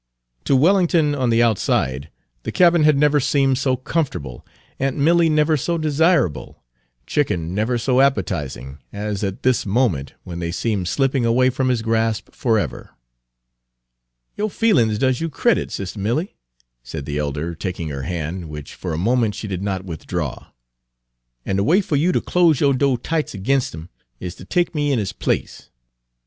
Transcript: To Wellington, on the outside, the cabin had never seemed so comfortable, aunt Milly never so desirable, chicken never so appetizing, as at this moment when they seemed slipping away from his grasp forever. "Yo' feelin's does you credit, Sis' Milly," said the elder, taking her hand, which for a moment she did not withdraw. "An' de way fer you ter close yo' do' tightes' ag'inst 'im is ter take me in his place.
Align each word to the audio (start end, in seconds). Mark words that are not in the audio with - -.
To 0.45 0.55
Wellington, 0.55 1.13
on 1.13 1.29
the 1.29 1.43
outside, 1.43 2.09
the 2.41 2.51
cabin 2.51 2.83
had 2.83 2.97
never 2.97 3.19
seemed 3.19 3.59
so 3.59 3.75
comfortable, 3.75 4.43
aunt 4.79 4.97
Milly 4.97 5.29
never 5.29 5.55
so 5.55 5.77
desirable, 5.77 6.63
chicken 7.05 7.53
never 7.53 7.77
so 7.77 8.01
appetizing, 8.01 8.79
as 8.91 9.23
at 9.23 9.43
this 9.43 9.63
moment 9.63 10.15
when 10.23 10.39
they 10.39 10.51
seemed 10.51 10.87
slipping 10.87 11.23
away 11.23 11.51
from 11.51 11.69
his 11.69 11.83
grasp 11.83 12.33
forever. 12.33 12.89
"Yo' 14.35 14.49
feelin's 14.49 14.97
does 14.97 15.21
you 15.21 15.29
credit, 15.29 15.69
Sis' 15.69 15.95
Milly," 15.95 16.35
said 16.81 17.05
the 17.05 17.19
elder, 17.19 17.53
taking 17.53 17.89
her 17.89 18.01
hand, 18.01 18.49
which 18.49 18.73
for 18.73 18.93
a 18.93 18.97
moment 18.97 19.35
she 19.35 19.47
did 19.47 19.61
not 19.61 19.85
withdraw. 19.85 20.47
"An' 21.45 21.57
de 21.57 21.63
way 21.63 21.79
fer 21.79 21.95
you 21.95 22.11
ter 22.11 22.21
close 22.21 22.59
yo' 22.59 22.73
do' 22.73 22.97
tightes' 22.97 23.35
ag'inst 23.35 23.75
'im 23.75 23.89
is 24.19 24.33
ter 24.33 24.45
take 24.45 24.73
me 24.73 24.91
in 24.91 24.97
his 24.97 25.13
place. 25.13 25.69